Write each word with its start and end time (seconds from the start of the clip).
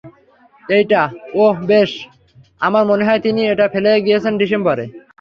এইটা 0.69 1.01
ওহ 1.35 1.55
বেশ, 1.69 1.91
আমার 2.61 2.83
মনে 2.91 3.03
হয় 3.07 3.21
তিনি 3.25 3.41
এটা 3.47 3.65
ফেলে 3.73 3.91
গিয়েছেন 4.05 4.33
ডিসেম্বরে? 4.41 4.85